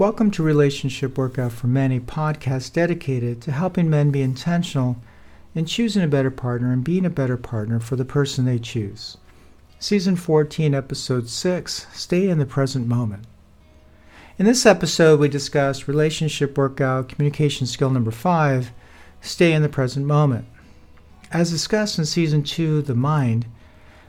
[0.00, 4.96] Welcome to Relationship Workout for Men, a podcast dedicated to helping men be intentional
[5.54, 9.18] in choosing a better partner and being a better partner for the person they choose.
[9.78, 13.26] Season 14, Episode 6 Stay in the Present Moment.
[14.38, 18.72] In this episode, we discuss relationship workout communication skill number 5
[19.20, 20.46] Stay in the Present Moment.
[21.30, 23.44] As discussed in Season 2, The Mind,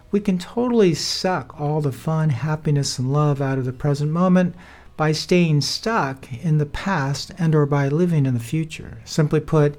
[0.10, 4.56] we can totally suck all the fun, happiness, and love out of the present moment
[5.02, 9.00] by staying stuck in the past and or by living in the future.
[9.04, 9.76] Simply put,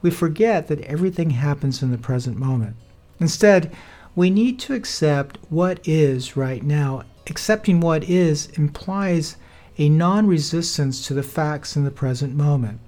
[0.00, 2.76] we forget that everything happens in the present moment.
[3.18, 3.74] Instead,
[4.14, 7.02] we need to accept what is right now.
[7.26, 9.36] Accepting what is implies
[9.76, 12.78] a non resistance to the facts in the present moment.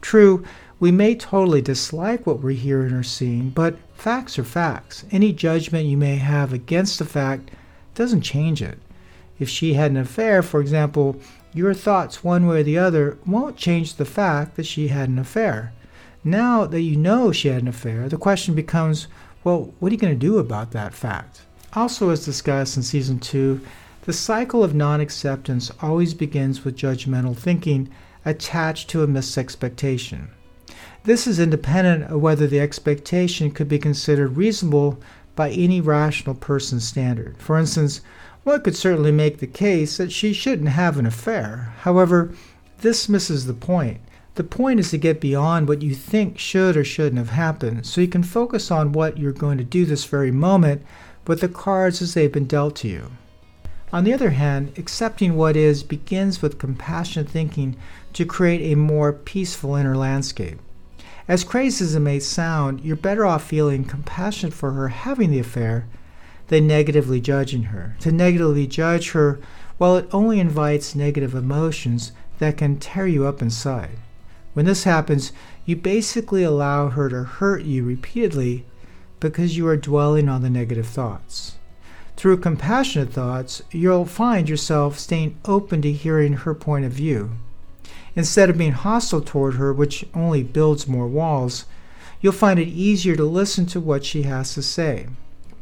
[0.00, 0.44] True,
[0.78, 5.04] we may totally dislike what we're hearing or seeing, but facts are facts.
[5.10, 7.50] Any judgment you may have against a fact
[7.96, 8.78] doesn't change it.
[9.42, 11.16] If she had an affair, for example,
[11.52, 15.18] your thoughts one way or the other won't change the fact that she had an
[15.18, 15.72] affair.
[16.22, 19.08] Now that you know she had an affair, the question becomes
[19.42, 21.42] well, what are you going to do about that fact?
[21.72, 23.60] Also, as discussed in Season 2,
[24.02, 27.90] the cycle of non acceptance always begins with judgmental thinking
[28.24, 30.28] attached to a misexpectation.
[31.02, 35.00] This is independent of whether the expectation could be considered reasonable
[35.34, 37.36] by any rational person's standard.
[37.38, 38.02] For instance,
[38.44, 41.74] one could certainly make the case that she shouldn't have an affair.
[41.80, 42.32] However,
[42.80, 44.00] this misses the point.
[44.34, 48.00] The point is to get beyond what you think should or shouldn't have happened so
[48.00, 50.82] you can focus on what you're going to do this very moment
[51.26, 53.12] with the cards as they've been dealt to you.
[53.92, 57.76] On the other hand, accepting what is begins with compassionate thinking
[58.14, 60.58] to create a more peaceful inner landscape.
[61.28, 65.38] As crazy as it may sound, you're better off feeling compassionate for her having the
[65.38, 65.86] affair
[66.48, 67.96] than negatively judging her.
[68.00, 69.38] To negatively judge her,
[69.78, 73.98] well, it only invites negative emotions that can tear you up inside.
[74.54, 75.32] When this happens,
[75.64, 78.64] you basically allow her to hurt you repeatedly
[79.20, 81.56] because you are dwelling on the negative thoughts.
[82.16, 87.30] Through compassionate thoughts, you'll find yourself staying open to hearing her point of view.
[88.14, 91.64] Instead of being hostile toward her, which only builds more walls,
[92.20, 95.06] you'll find it easier to listen to what she has to say.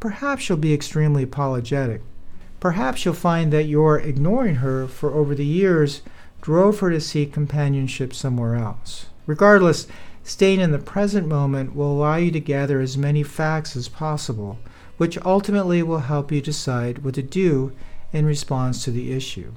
[0.00, 2.00] Perhaps you'll be extremely apologetic.
[2.59, 6.00] Perhaps you'll find that your ignoring her for over the years
[6.41, 9.06] drove her to seek companionship somewhere else.
[9.27, 9.87] Regardless,
[10.25, 14.59] staying in the present moment will allow you to gather as many facts as possible,
[14.97, 17.72] which ultimately will help you decide what to do
[18.12, 19.53] in response to the issue.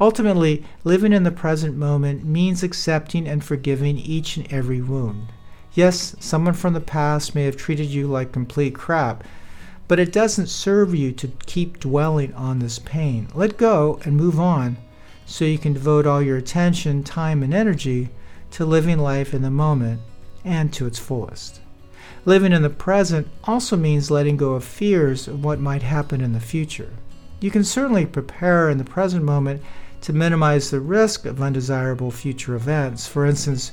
[0.00, 5.28] Ultimately, living in the present moment means accepting and forgiving each and every wound.
[5.74, 9.24] Yes, someone from the past may have treated you like complete crap,
[9.86, 13.28] but it doesn't serve you to keep dwelling on this pain.
[13.34, 14.76] Let go and move on
[15.26, 18.10] so you can devote all your attention, time, and energy
[18.52, 20.00] to living life in the moment
[20.44, 21.60] and to its fullest.
[22.24, 26.32] Living in the present also means letting go of fears of what might happen in
[26.32, 26.92] the future.
[27.40, 29.62] You can certainly prepare in the present moment
[30.02, 33.06] to minimize the risk of undesirable future events.
[33.06, 33.72] For instance,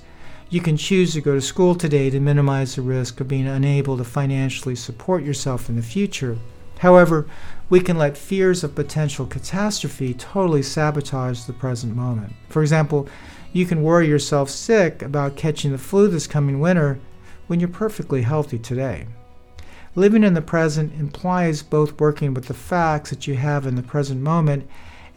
[0.52, 3.96] you can choose to go to school today to minimize the risk of being unable
[3.96, 6.38] to financially support yourself in the future.
[6.80, 7.26] However,
[7.70, 12.34] we can let fears of potential catastrophe totally sabotage the present moment.
[12.50, 13.08] For example,
[13.54, 17.00] you can worry yourself sick about catching the flu this coming winter
[17.48, 19.08] when you're perfectly healthy today.
[19.96, 23.84] Living in the present implies both working with the facts that you have in the
[23.84, 24.68] present moment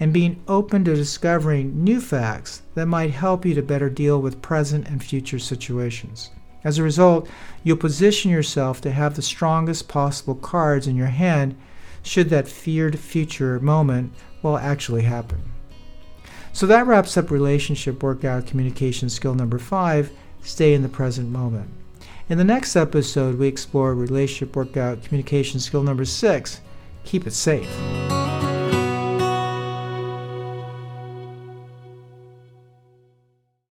[0.01, 4.43] and being open to discovering new facts that might help you to better deal with
[4.43, 6.31] present and future situations.
[6.65, 7.29] As a result,
[7.63, 11.57] you'll position yourself to have the strongest possible cards in your hand
[12.03, 14.13] should that feared future moment
[14.43, 15.41] well actually happen.
[16.53, 20.11] So that wraps up relationship workout communication skill number 5,
[20.43, 21.69] stay in the present moment.
[22.29, 26.61] In the next episode, we explore relationship workout communication skill number 6,
[27.05, 27.69] keep it safe.